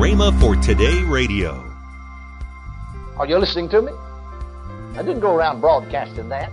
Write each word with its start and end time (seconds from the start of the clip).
Rhema 0.00 0.32
for 0.40 0.56
Today 0.56 1.02
Radio. 1.02 1.62
Are 3.18 3.26
you 3.26 3.36
listening 3.36 3.68
to 3.68 3.82
me? 3.82 3.92
I 4.94 5.02
didn't 5.02 5.20
go 5.20 5.36
around 5.36 5.60
broadcasting 5.60 6.30
that. 6.30 6.50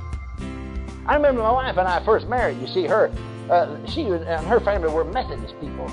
I 1.05 1.15
remember 1.15 1.43
my 1.43 1.53
wife 1.53 1.77
and 1.77 1.87
I 1.87 2.03
first 2.03 2.27
married. 2.27 2.59
You 2.59 2.67
see, 2.67 2.85
her, 2.87 3.09
uh, 3.49 3.77
she 3.85 4.01
and 4.01 4.45
her 4.47 4.59
family 4.59 4.91
were 4.91 5.05
Methodist 5.05 5.57
people, 5.61 5.87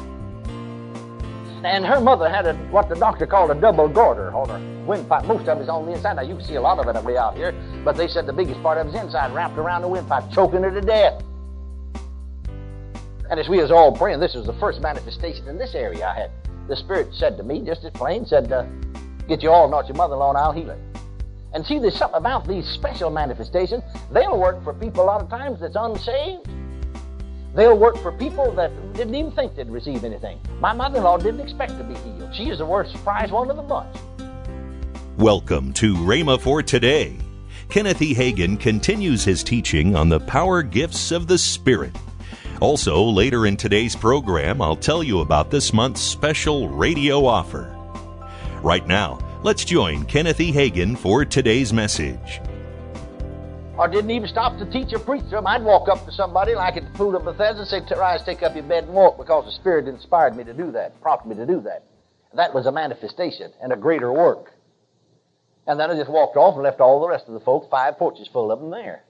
and 1.64 1.86
her 1.86 2.00
mother 2.00 2.28
had 2.28 2.44
a 2.48 2.54
what 2.72 2.88
the 2.88 2.96
doctor 2.96 3.24
called 3.24 3.52
a 3.52 3.54
double 3.54 3.86
goiter 3.86 4.34
on 4.34 4.48
her 4.48 4.84
windpipe. 4.84 5.24
Most 5.26 5.46
of 5.46 5.60
it's 5.60 5.70
on 5.70 5.86
the 5.86 5.92
inside. 5.92 6.14
Now 6.14 6.22
you 6.22 6.34
can 6.34 6.44
see 6.44 6.56
a 6.56 6.60
lot 6.60 6.80
of 6.80 6.88
it 6.92 7.04
way 7.04 7.16
out 7.16 7.36
here, 7.36 7.54
but 7.84 7.96
they 7.96 8.08
said 8.08 8.26
the 8.26 8.32
biggest 8.32 8.60
part 8.64 8.78
of 8.78 8.88
it's 8.88 8.96
inside, 8.96 9.32
wrapped 9.32 9.58
around 9.58 9.82
the 9.82 9.88
windpipe, 9.88 10.28
choking 10.32 10.64
her 10.64 10.72
to 10.72 10.80
death. 10.80 11.22
And 13.30 13.38
as 13.38 13.48
we 13.48 13.60
was 13.60 13.70
all 13.70 13.96
praying, 13.96 14.18
this 14.18 14.34
was 14.34 14.44
the 14.44 14.54
first 14.54 14.80
manifestation 14.80 15.46
in 15.46 15.56
this 15.56 15.76
area 15.76 16.08
I 16.08 16.14
had. 16.14 16.30
The 16.66 16.76
Spirit 16.76 17.14
said 17.14 17.36
to 17.36 17.42
me, 17.42 17.60
just 17.60 17.84
as 17.84 17.92
plain, 17.92 18.24
said, 18.24 18.50
uh, 18.50 18.64
"Get 19.28 19.42
you 19.42 19.50
all, 19.50 19.68
not 19.68 19.86
your 19.86 19.96
mother-in-law, 19.96 20.30
and 20.30 20.38
I'll 20.38 20.52
heal 20.52 20.68
her." 20.68 20.78
And 21.52 21.64
see, 21.64 21.78
there's 21.78 21.96
something 21.96 22.18
about 22.18 22.48
these 22.48 22.66
special 22.66 23.10
manifestations. 23.10 23.82
They'll 24.10 24.38
work 24.38 24.64
for 24.64 24.72
people 24.72 25.04
a 25.04 25.06
lot 25.06 25.20
of 25.20 25.28
times 25.28 25.60
that's 25.60 25.76
unsaved. 25.76 26.48
They'll 27.54 27.78
work 27.78 27.96
for 27.98 28.10
people 28.12 28.50
that 28.52 28.72
didn't 28.94 29.14
even 29.14 29.30
think 29.32 29.54
they'd 29.54 29.68
receive 29.68 30.04
anything. 30.04 30.40
My 30.58 30.72
mother-in-law 30.72 31.18
didn't 31.18 31.40
expect 31.40 31.78
to 31.78 31.84
be 31.84 31.94
healed. 31.94 32.34
She 32.34 32.48
is 32.48 32.58
the 32.58 32.66
worst 32.66 32.92
surprise 32.92 33.30
one 33.30 33.50
of 33.50 33.56
the 33.56 33.62
bunch. 33.62 33.94
Welcome 35.18 35.72
to 35.74 35.94
Rhema 35.94 36.40
for 36.40 36.62
Today. 36.62 37.16
Kenneth 37.68 38.02
E. 38.02 38.14
Hagin 38.14 38.58
continues 38.58 39.22
his 39.24 39.44
teaching 39.44 39.94
on 39.94 40.08
the 40.08 40.20
power 40.20 40.62
gifts 40.62 41.12
of 41.12 41.28
the 41.28 41.38
Spirit. 41.38 41.94
Also, 42.64 43.02
later 43.02 43.44
in 43.44 43.58
today's 43.58 43.94
program, 43.94 44.62
I'll 44.62 44.74
tell 44.74 45.02
you 45.02 45.20
about 45.20 45.50
this 45.50 45.74
month's 45.74 46.00
special 46.00 46.66
radio 46.70 47.26
offer. 47.26 47.76
Right 48.62 48.86
now, 48.86 49.18
let's 49.42 49.66
join 49.66 50.06
Kenneth 50.06 50.40
E. 50.40 50.50
Hagin 50.50 50.96
for 50.96 51.26
today's 51.26 51.74
message. 51.74 52.40
Or 53.76 53.86
didn't 53.86 54.12
even 54.12 54.30
stop 54.30 54.56
to 54.56 54.64
teach 54.70 54.94
or 54.94 54.98
preach 54.98 55.24
to 55.24 55.30
them. 55.32 55.46
I'd 55.46 55.62
walk 55.62 55.90
up 55.90 56.06
to 56.06 56.12
somebody 56.12 56.54
like 56.54 56.78
at 56.78 56.90
the 56.90 56.96
pool 56.96 57.14
of 57.14 57.24
Bethesda 57.26 57.60
and 57.60 57.68
say, 57.68 57.82
Rise, 57.98 58.22
take 58.24 58.42
up 58.42 58.54
your 58.54 58.64
bed 58.64 58.84
and 58.84 58.94
walk 58.94 59.18
because 59.18 59.44
the 59.44 59.52
Spirit 59.52 59.86
inspired 59.86 60.34
me 60.34 60.42
to 60.44 60.54
do 60.54 60.72
that, 60.72 60.98
prompted 61.02 61.28
me 61.28 61.34
to 61.34 61.44
do 61.44 61.60
that. 61.60 61.84
That 62.32 62.54
was 62.54 62.64
a 62.64 62.72
manifestation 62.72 63.52
and 63.62 63.74
a 63.74 63.76
greater 63.76 64.10
work. 64.10 64.52
And 65.66 65.78
then 65.78 65.90
I 65.90 65.96
just 65.96 66.10
walked 66.10 66.38
off 66.38 66.54
and 66.54 66.62
left 66.62 66.80
all 66.80 67.02
the 67.02 67.08
rest 67.08 67.28
of 67.28 67.34
the 67.34 67.40
folks, 67.40 67.66
five 67.70 67.98
porches 67.98 68.26
full 68.32 68.50
of 68.50 68.60
them 68.60 68.70
there. 68.70 69.04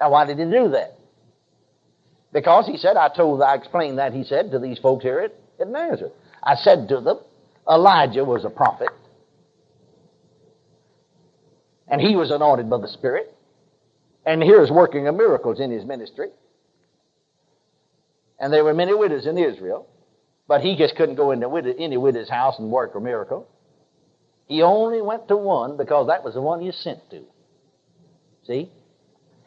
Now, 0.00 0.10
why 0.10 0.24
did 0.24 0.40
he 0.40 0.46
do 0.46 0.70
that? 0.70 0.98
Because 2.32 2.66
he 2.66 2.78
said, 2.78 2.96
I 2.96 3.08
told, 3.08 3.42
I 3.42 3.54
explained 3.54 3.98
that, 3.98 4.12
he 4.12 4.24
said, 4.24 4.50
to 4.52 4.58
these 4.58 4.78
folks 4.78 5.02
here 5.04 5.20
at, 5.20 5.34
at 5.60 5.68
Nazareth. 5.68 6.12
I 6.42 6.56
said 6.56 6.88
to 6.88 7.00
them, 7.00 7.18
Elijah 7.68 8.24
was 8.24 8.44
a 8.44 8.50
prophet, 8.50 8.88
and 11.86 12.00
he 12.00 12.16
was 12.16 12.30
anointed 12.30 12.68
by 12.68 12.78
the 12.78 12.88
Spirit, 12.88 13.32
and 14.24 14.42
here's 14.42 14.70
working 14.70 15.06
of 15.06 15.14
miracles 15.14 15.60
in 15.60 15.70
his 15.70 15.84
ministry. 15.84 16.30
And 18.38 18.52
there 18.52 18.64
were 18.64 18.74
many 18.74 18.94
widows 18.94 19.26
in 19.26 19.38
Israel, 19.38 19.86
but 20.48 20.62
he 20.62 20.76
just 20.76 20.96
couldn't 20.96 21.14
go 21.14 21.30
into 21.30 21.48
any 21.78 21.96
widow's 21.96 22.28
house 22.28 22.58
and 22.58 22.70
work 22.70 22.94
a 22.94 23.00
miracle. 23.00 23.48
He 24.46 24.62
only 24.62 25.00
went 25.00 25.28
to 25.28 25.36
one 25.36 25.76
because 25.76 26.08
that 26.08 26.24
was 26.24 26.34
the 26.34 26.42
one 26.42 26.60
he 26.60 26.72
sent 26.72 27.08
to. 27.10 27.22
See? 28.46 28.70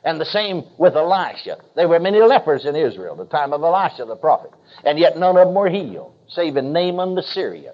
And 0.06 0.22
the 0.22 0.26
same 0.26 0.64
with 0.78 0.96
Elisha. 0.96 1.58
There 1.76 1.90
were 1.90 2.00
many 2.00 2.22
lepers 2.22 2.66
in 2.66 2.76
Israel, 2.76 3.16
the 3.16 3.26
time 3.26 3.52
of 3.52 3.64
Elisha 3.64 4.06
the 4.06 4.16
prophet, 4.16 4.52
and 4.86 5.00
yet 5.00 5.18
none 5.18 5.36
of 5.36 5.48
them 5.48 5.56
were 5.56 5.70
healed, 5.70 6.14
saving 6.30 6.72
Naaman 6.72 7.16
the 7.16 7.24
Syrian. 7.24 7.74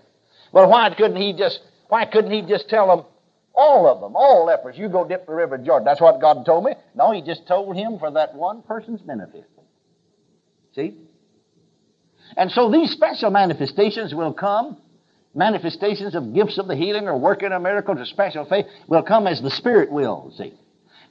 Well, 0.54 0.70
why 0.70 0.94
couldn't 0.96 1.18
he 1.18 1.34
just 1.34 1.60
why 1.92 2.06
couldn't 2.06 2.32
he 2.32 2.42
just 2.42 2.70
tell 2.70 2.88
them, 2.88 3.06
all 3.54 3.86
of 3.86 4.00
them, 4.00 4.16
all 4.16 4.46
lepers, 4.46 4.78
you 4.78 4.88
go 4.88 5.06
dip 5.06 5.28
the 5.28 5.34
river 5.34 5.58
Jordan? 5.58 5.84
That's 5.84 6.00
what 6.00 6.22
God 6.22 6.46
told 6.46 6.64
me. 6.64 6.72
No, 6.95 7.11
he 7.11 7.22
just 7.22 7.45
told 7.50 7.76
him 7.76 8.00
for 8.00 8.10
that 8.11 8.34
one 8.34 8.61
person's 8.61 9.02
benefit. 9.02 9.44
See? 10.73 10.95
And 12.38 12.50
so 12.50 12.72
these 12.72 12.92
special 12.92 13.30
manifestations 13.30 14.16
will 14.16 14.32
come, 14.32 14.78
manifestations 15.36 16.16
of 16.16 16.34
gifts 16.34 16.58
of 16.58 16.70
the 16.70 16.78
healing 16.78 17.10
or 17.10 17.17
working 17.17 17.52
of 17.52 17.61
miracles 17.61 18.00
or 18.00 18.05
special 18.05 18.45
faith 18.45 18.67
will 18.88 19.04
come 19.04 19.28
as 19.28 19.42
the 19.42 19.52
Spirit 19.52 19.92
will, 19.92 20.34
see. 20.38 20.54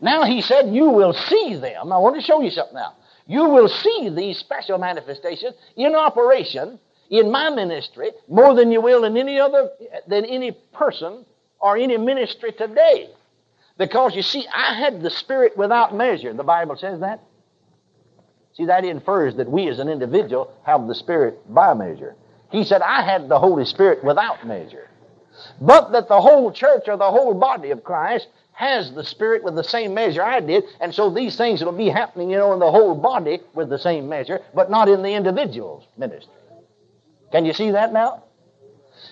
Now 0.00 0.24
he 0.24 0.42
said, 0.42 0.74
You 0.74 0.90
will 0.90 1.12
see 1.12 1.56
them. 1.56 1.92
I 1.92 1.98
want 1.98 2.16
to 2.16 2.22
show 2.22 2.40
you 2.40 2.50
something 2.50 2.74
now. 2.74 2.94
You 3.26 3.44
will 3.44 3.68
see 3.68 4.10
these 4.14 4.38
special 4.38 4.78
manifestations 4.78 5.54
in 5.76 5.94
operation 5.94 6.78
in 7.10 7.30
my 7.30 7.50
ministry 7.50 8.10
more 8.28 8.54
than 8.54 8.72
you 8.72 8.80
will 8.80 9.04
in 9.04 9.16
any 9.16 9.38
other, 9.38 9.70
than 10.06 10.24
any 10.24 10.52
person 10.72 11.24
or 11.60 11.76
any 11.76 11.96
ministry 11.96 12.52
today. 12.52 13.10
Because 13.78 14.14
you 14.14 14.22
see, 14.22 14.46
I 14.52 14.74
had 14.74 15.00
the 15.00 15.10
Spirit 15.10 15.56
without 15.56 15.94
measure. 15.94 16.32
The 16.32 16.44
Bible 16.44 16.76
says 16.76 17.00
that. 17.00 17.22
See, 18.54 18.66
that 18.66 18.84
infers 18.84 19.36
that 19.36 19.50
we 19.50 19.68
as 19.68 19.78
an 19.78 19.88
individual 19.88 20.52
have 20.64 20.86
the 20.86 20.94
Spirit 20.94 21.38
by 21.52 21.72
measure. 21.74 22.16
He 22.50 22.64
said, 22.64 22.82
I 22.82 23.02
had 23.02 23.28
the 23.28 23.38
Holy 23.38 23.64
Spirit 23.64 24.04
without 24.04 24.46
measure. 24.46 24.90
But 25.60 25.92
that 25.92 26.08
the 26.08 26.20
whole 26.20 26.52
church 26.52 26.84
or 26.88 26.96
the 26.96 27.10
whole 27.10 27.34
body 27.34 27.70
of 27.70 27.84
Christ 27.84 28.28
has 28.52 28.92
the 28.92 29.04
Spirit 29.04 29.42
with 29.42 29.54
the 29.54 29.64
same 29.64 29.94
measure 29.94 30.22
I 30.22 30.40
did, 30.40 30.64
and 30.80 30.94
so 30.94 31.08
these 31.08 31.36
things 31.36 31.64
will 31.64 31.72
be 31.72 31.88
happening, 31.88 32.30
you 32.30 32.36
know, 32.36 32.52
in 32.52 32.58
the 32.58 32.70
whole 32.70 32.94
body 32.94 33.40
with 33.54 33.70
the 33.70 33.78
same 33.78 34.08
measure, 34.08 34.40
but 34.54 34.70
not 34.70 34.88
in 34.88 35.02
the 35.02 35.14
individual's 35.14 35.84
ministry. 35.96 36.32
Can 37.32 37.46
you 37.46 37.54
see 37.54 37.70
that 37.70 37.92
now? 37.92 38.24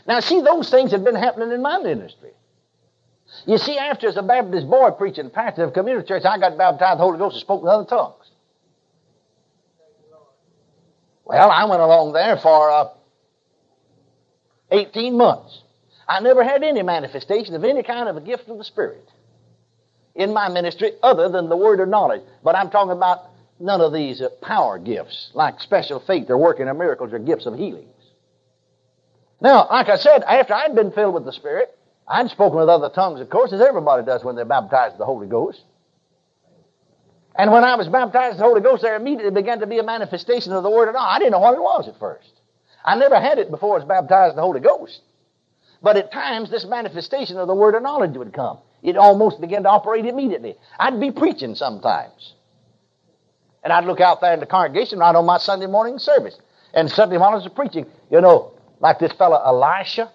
Now, 0.07 0.21
see, 0.21 0.41
those 0.43 0.71
things 0.71 0.93
have 0.93 1.05
been 1.05 1.15
happening 1.15 1.51
in 1.53 1.63
my 1.63 1.79
ministry. 1.79 2.31
You 3.47 3.59
see, 3.59 3.79
after 3.79 4.09
as 4.09 4.17
a 4.17 4.23
Baptist 4.23 4.69
boy 4.69 4.91
preaching 4.91 5.31
pastor 5.31 5.65
of 5.65 5.73
community 5.73 6.09
church, 6.09 6.25
I 6.25 6.39
got 6.39 6.57
baptized 6.57 6.99
the 6.99 7.05
Holy 7.05 7.19
Ghost 7.19 7.35
and 7.35 7.41
spoke 7.41 7.63
in 7.63 7.69
other 7.69 7.85
tongues. 7.85 8.31
Well, 11.25 11.51
I 11.51 11.65
went 11.67 11.83
along 11.83 12.13
there 12.15 12.39
for 12.39 12.71
uh, 12.71 12.89
18 14.71 15.17
months. 15.17 15.63
I 16.09 16.21
never 16.21 16.43
had 16.43 16.63
any 16.63 16.83
manifestation 16.83 17.55
of 17.55 17.65
any 17.65 17.83
kind 17.83 18.09
of 18.09 18.17
a 18.17 18.21
gift 18.21 18.49
of 18.49 18.59
the 18.59 18.65
Spirit 18.65 19.07
in 20.15 20.33
my 20.33 20.49
ministry 20.49 20.93
other 21.03 21.29
than 21.29 21.49
the 21.49 21.57
word 21.57 21.81
of 21.81 21.89
knowledge. 21.89 22.23
But 22.43 22.57
I'm 22.57 22.71
talking 22.71 22.93
about 22.93 23.27
none 23.61 23.81
of 23.81 23.93
these 23.93 24.23
uh, 24.23 24.31
power 24.41 24.79
gifts, 24.79 25.31
like 25.35 25.61
special 25.61 26.01
faith 26.01 26.31
or 26.31 26.39
working 26.39 26.69
of 26.69 26.77
miracles 26.77 27.13
or 27.13 27.19
gifts 27.19 27.47
of 27.47 27.55
healings. 27.57 27.89
Now, 29.41 29.69
like 29.71 29.89
I 29.89 29.97
said, 29.97 30.23
after 30.25 30.55
I'd 30.55 30.75
been 30.75 30.91
filled 30.93 31.15
with 31.15 31.25
the 31.25 31.33
Spirit, 31.33 31.77
I'd 32.09 32.31
spoken 32.31 32.59
with 32.59 32.69
other 32.69 32.89
tongues, 32.89 33.21
of 33.21 33.29
course, 33.31 33.53
as 33.53 33.61
everybody 33.61 34.05
does 34.05 34.25
when 34.25 34.35
they're 34.35 34.45
baptized 34.45 34.95
with 34.95 34.99
the 34.99 35.05
Holy 35.05 35.29
Ghost. 35.29 35.63
And 37.37 37.53
when 37.53 37.63
I 37.63 37.77
was 37.77 37.87
baptized 37.87 38.33
with 38.33 38.39
the 38.39 38.45
Holy 38.45 38.61
Ghost, 38.63 38.83
there 38.83 38.97
immediately 38.97 39.31
began 39.31 39.61
to 39.61 39.67
be 39.67 39.79
a 39.79 39.85
manifestation 39.85 40.53
of 40.53 40.65
the 40.65 40.71
Word 40.71 40.89
of 40.89 40.95
God. 40.95 41.07
I 41.07 41.19
didn't 41.19 41.33
know 41.33 41.39
what 41.39 41.55
it 41.55 41.61
was 41.61 41.87
at 41.87 42.01
first. 42.01 42.33
I 42.85 42.97
never 42.97 43.21
had 43.21 43.39
it 43.39 43.51
before 43.51 43.77
I 43.77 43.79
was 43.79 43.87
baptized 43.87 44.31
with 44.31 44.37
the 44.37 44.43
Holy 44.43 44.61
Ghost. 44.61 45.01
But 45.83 45.97
at 45.97 46.13
times, 46.13 46.51
this 46.51 46.65
manifestation 46.65 47.37
of 47.37 47.47
the 47.47 47.55
Word 47.55 47.75
of 47.75 47.83
knowledge 47.83 48.17
would 48.17 48.33
come. 48.33 48.59
It 48.83 48.97
almost 48.97 49.41
began 49.41 49.63
to 49.65 49.69
operate 49.69 50.07
immediately. 50.07 50.57
I'd 50.79 51.01
be 51.01 51.11
preaching 51.11 51.55
sometimes. 51.55 52.35
And 53.63 53.73
I'd 53.73 53.85
look 53.85 54.01
out 54.01 54.21
there 54.21 54.35
in 54.35 54.41
the 54.41 54.47
congregation 54.47 54.99
right 54.99 55.15
on 55.15 55.27
my 55.27 55.39
Sunday 55.39 55.67
morning 55.67 55.99
service. 55.99 56.39
And 56.75 56.91
suddenly 56.91 57.19
while 57.19 57.31
I 57.31 57.35
was 57.35 57.49
preaching, 57.55 57.87
you 58.11 58.21
know, 58.21 58.53
like 58.81 58.99
this 58.99 59.13
fellow 59.13 59.41
Elisha, 59.45 60.11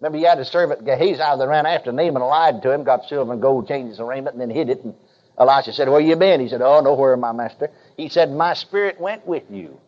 remember 0.00 0.18
he 0.18 0.24
had 0.24 0.38
a 0.38 0.44
servant 0.44 0.84
Gehazi 0.84 1.16
that 1.16 1.48
ran 1.48 1.66
after 1.66 1.92
Naaman 1.92 2.16
and 2.22 2.26
lied 2.26 2.62
to 2.62 2.72
him, 2.72 2.84
got 2.84 3.04
silver 3.04 3.32
and 3.32 3.40
gold, 3.40 3.68
changed 3.68 3.90
his 3.90 4.00
raiment, 4.00 4.34
and 4.34 4.40
then 4.40 4.50
hid 4.50 4.68
it. 4.68 4.84
And 4.84 4.94
Elisha 5.38 5.72
said, 5.72 5.88
Where 5.88 6.00
you 6.00 6.16
been? 6.16 6.40
He 6.40 6.48
said, 6.48 6.60
Oh, 6.62 6.80
nowhere, 6.80 7.16
my 7.16 7.32
master. 7.32 7.70
He 7.96 8.08
said, 8.08 8.30
My 8.32 8.54
spirit 8.54 9.00
went 9.00 9.26
with 9.26 9.44
you 9.50 9.80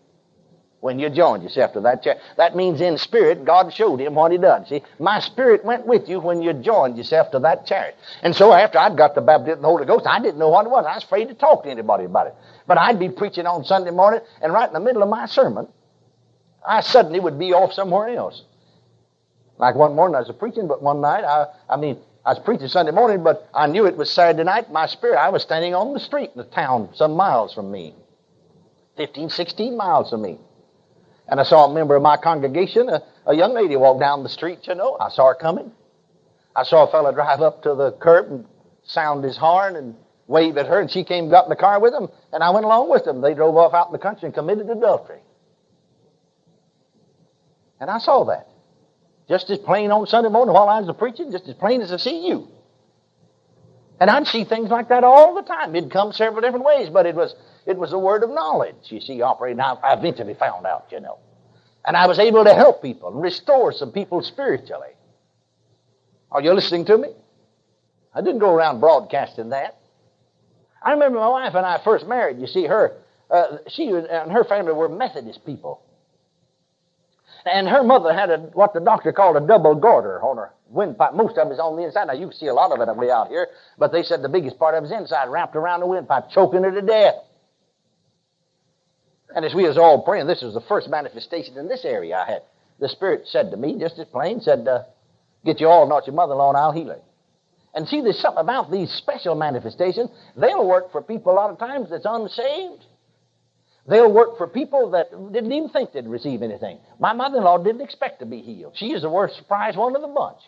when 0.81 0.99
you 0.99 1.11
joined 1.11 1.43
yourself 1.43 1.73
to 1.75 1.81
that 1.81 2.03
church. 2.03 2.19
That 2.37 2.57
means 2.57 2.81
in 2.81 2.97
spirit, 2.97 3.45
God 3.45 3.73
showed 3.73 4.01
him 4.01 4.15
what 4.15 4.33
he 4.33 4.39
done. 4.39 4.67
See, 4.67 4.83
my 4.99 5.21
spirit 5.21 5.65
went 5.65 5.87
with 5.87 6.09
you 6.09 6.21
when 6.21 6.43
you 6.43 6.53
joined 6.55 6.97
yourself 6.97 7.31
to 7.33 7.39
that 7.41 7.67
chariot. 7.67 7.97
And 8.23 8.35
so 8.35 8.53
after 8.53 8.79
I'd 8.79 8.97
got 8.97 9.15
the 9.15 9.21
baptism 9.21 9.59
of 9.59 9.63
the 9.63 9.69
Holy 9.69 9.85
Ghost, 9.85 10.07
I 10.07 10.21
didn't 10.21 10.39
know 10.39 10.49
what 10.49 10.67
it 10.67 10.71
was. 10.71 10.87
I 10.87 10.95
was 10.95 11.05
afraid 11.05 11.29
to 11.29 11.35
talk 11.35 11.65
to 11.65 11.71
anybody 11.71 12.05
about 12.05 12.29
it. 12.29 12.35
But 12.67 12.79
I'd 12.79 12.99
be 12.99 13.11
preaching 13.11 13.47
on 13.47 13.65
Sunday 13.65 13.91
morning, 13.91 14.21
and 14.43 14.53
right 14.53 14.67
in 14.67 14.75
the 14.75 14.81
middle 14.81 15.03
of 15.03 15.09
my 15.09 15.27
sermon, 15.27 15.69
I 16.67 16.81
suddenly 16.81 17.21
would 17.21 17.39
be 17.39 17.53
off 17.53 17.73
somewhere 17.73 18.09
else. 18.09 18.43
Like 19.59 19.75
one 19.75 19.95
morning 19.95 20.15
I 20.15 20.21
was 20.21 20.33
preaching, 20.39 20.67
but 20.67 20.83
one 20.83 21.03
night, 21.03 21.25
I, 21.25 21.47
I 21.69 21.77
mean, 21.77 21.99
I 22.25 22.31
was 22.31 22.39
preaching 22.39 22.69
Sunday 22.69 22.93
morning, 22.93 23.23
but 23.23 23.49
I 23.53 23.67
knew 23.67 23.87
it 23.87 23.97
was 23.97 24.11
Saturday 24.11 24.45
night. 24.45 24.73
My 24.73 24.87
spirit, 24.87 25.19
I 25.19 25.29
was 25.29 25.43
standing 25.43 25.75
on 25.75 25.93
the 25.93 26.01
street 26.01 26.31
in 26.35 26.39
the 26.39 26.45
town 26.45 26.91
some 26.95 27.13
miles 27.13 27.53
from 27.53 27.71
me. 27.71 27.95
15, 28.97 29.31
16 29.31 29.77
miles 29.77 30.11
from 30.11 30.23
me. 30.23 30.39
And 31.31 31.39
I 31.41 31.45
saw 31.45 31.71
a 31.71 31.73
member 31.73 31.95
of 31.95 32.03
my 32.03 32.17
congregation, 32.17 32.89
a, 32.89 33.03
a 33.25 33.35
young 33.35 33.55
lady 33.55 33.77
walk 33.77 34.01
down 34.01 34.25
the 34.25 34.29
street, 34.29 34.67
you 34.67 34.75
know. 34.75 34.97
I 35.01 35.09
saw 35.11 35.29
her 35.29 35.35
coming. 35.35 35.71
I 36.57 36.65
saw 36.65 36.89
a 36.89 36.91
fellow 36.91 37.13
drive 37.13 37.41
up 37.41 37.63
to 37.63 37.75
the 37.77 37.93
curb 37.93 38.27
and 38.31 38.47
sound 38.83 39.23
his 39.23 39.37
horn 39.37 39.77
and 39.77 39.95
wave 40.27 40.57
at 40.57 40.67
her, 40.67 40.81
and 40.81 40.91
she 40.91 41.05
came, 41.05 41.31
got 41.31 41.45
in 41.45 41.51
the 41.51 41.57
car 41.57 41.81
with 41.81 41.95
him, 41.95 42.09
and 42.33 42.43
I 42.43 42.51
went 42.51 42.65
along 42.65 42.91
with 42.91 43.05
them. 43.05 43.21
They 43.21 43.35
drove 43.35 43.57
off 43.57 43.75
out 43.75 43.87
in 43.87 43.93
the 43.93 43.99
country 43.99 44.27
and 44.27 44.35
committed 44.35 44.69
adultery. 44.69 45.21
And 47.81 47.89
I 47.89 47.99
saw 47.99 48.25
that. 48.25 48.49
Just 49.29 49.49
as 49.51 49.59
plain 49.59 49.93
on 49.93 50.07
Sunday 50.09 50.29
morning 50.29 50.53
while 50.53 50.69
I 50.69 50.81
was 50.81 50.95
preaching, 50.99 51.31
just 51.31 51.49
as 51.49 51.55
plain 51.55 51.81
as 51.81 51.93
I 51.93 51.97
see 51.97 52.27
you. 52.27 52.49
And 54.01 54.09
I'd 54.11 54.27
see 54.27 54.45
things 54.45 54.71
like 54.71 54.89
that 54.89 55.05
all 55.05 55.35
the 55.35 55.43
time. 55.43 55.77
It'd 55.77 55.91
come 55.91 56.13
several 56.13 56.41
different 56.41 56.65
ways, 56.65 56.89
but 56.89 57.05
it 57.07 57.15
was 57.15 57.35
it 57.67 57.77
was 57.77 57.93
a 57.93 57.99
word 57.99 58.25
of 58.25 58.31
knowledge, 58.31 58.75
you 58.89 59.01
see, 59.01 59.21
operating. 59.21 59.61
I, 59.61 59.77
eventually 59.93 60.35
found 60.35 60.67
out, 60.67 60.87
you 60.91 61.01
know. 61.01 61.19
And 61.87 61.97
I 61.97 62.07
was 62.07 62.19
able 62.19 62.45
to 62.45 62.55
help 62.55 62.83
people 62.83 63.11
and 63.11 63.23
restore 63.23 63.73
some 63.73 63.93
people 63.93 64.23
spiritually. 64.23 64.95
Are 66.33 66.41
you 66.41 66.53
listening 66.55 66.87
to 66.87 66.97
me? 66.97 67.09
I 68.15 68.23
didn't 68.23 68.39
go 68.39 68.55
around 68.55 68.81
broadcasting 68.81 69.51
that. 69.51 69.79
I 70.83 70.93
remember 70.93 71.19
my 71.19 71.29
wife 71.29 71.55
and 71.55 71.67
I 71.67 71.83
first 71.85 72.07
married. 72.07 72.39
You 72.39 72.47
see, 72.47 72.67
her, 72.67 72.97
uh, 73.31 73.59
she 73.69 73.89
and 73.89 74.33
her 74.33 74.45
family 74.45 74.73
were 74.73 74.89
Methodist 74.89 75.45
people. 75.45 75.83
And 77.47 77.69
her 77.69 77.83
mother 77.83 78.13
had 78.13 78.31
a, 78.31 78.39
what 78.39 78.75
the 78.75 78.81
doctor 78.81 79.13
called 79.13 79.37
a 79.37 79.47
double 79.47 79.75
goiter 79.75 80.21
on 80.23 80.37
her 80.37 80.53
windpipe. 80.69 81.15
Most 81.15 81.37
of 81.39 81.49
it 81.49 81.55
is 81.55 81.59
on 81.59 81.77
the 81.77 81.85
inside. 81.85 82.07
Now, 82.07 82.15
you 82.15 82.29
can 82.29 82.37
see 82.37 82.47
a 82.47 82.55
lot 82.55 82.73
of 82.73 82.87
it 82.87 82.97
way 82.97 83.11
out 83.11 83.29
here, 83.29 83.49
but 83.79 83.93
they 83.93 84.03
said 84.03 84.23
the 84.23 84.29
biggest 84.29 84.59
part 84.59 84.75
of 84.75 84.85
it 84.85 84.87
is 84.87 84.93
inside, 84.93 85.29
wrapped 85.29 85.57
around 85.57 85.81
the 85.81 85.87
windpipe, 85.87 86.31
choking 86.31 86.63
her 86.63 86.71
to 86.71 86.83
death. 86.83 87.15
And 89.35 89.45
as 89.45 89.55
we 89.55 89.67
was 89.67 89.79
all 89.79 90.03
praying, 90.03 90.27
this 90.27 90.43
was 90.43 90.55
the 90.55 90.61
first 90.63 90.89
manifestation 90.89 91.57
in 91.57 91.69
this 91.69 91.85
area 91.85 92.17
I 92.17 92.31
had. 92.31 92.43
The 92.81 92.89
Spirit 92.89 93.27
said 93.27 93.51
to 93.51 93.57
me, 93.57 93.79
just 93.79 93.99
as 93.99 94.07
plain, 94.07 94.41
said, 94.41 94.67
uh, 94.67 94.85
get 95.45 95.61
you 95.61 95.69
all, 95.69 95.89
not 95.89 96.07
your 96.07 96.17
mother-in-law, 96.17 96.51
and 96.51 96.57
I'll 96.57 96.73
heal 96.73 96.89
her. 96.89 97.01
And 97.75 97.87
see, 97.87 98.01
there's 98.01 98.19
something 98.19 98.41
about 98.41 98.71
these 98.71 98.91
special 98.91 99.37
manifestations. 99.37 100.11
They'll 100.37 100.67
work 100.67 100.91
for 100.91 101.03
people 101.03 101.33
a 101.33 101.35
lot 101.35 101.51
of 101.51 101.59
times 101.59 101.91
that's 101.91 102.07
unsaved. 102.09 102.85
They'll 103.91 104.13
work 104.13 104.39
for 104.39 104.47
people 104.47 104.93
that 104.93 105.11
didn't 105.33 105.51
even 105.51 105.69
think 105.69 105.93
they'd 105.93 106.07
receive 106.07 106.43
anything. 106.43 106.79
My 107.01 107.13
mother-in-law 107.13 107.65
didn't 107.65 107.81
expect 107.81 108.21
to 108.21 108.27
be 108.27 108.41
healed. 108.41 108.75
She 108.77 108.93
is 108.93 109.03
the 109.03 109.11
worst 109.11 109.37
surprise 109.37 109.77
one 109.77 109.97
of 109.97 110.03
the 110.03 110.09
bunch. 110.09 110.39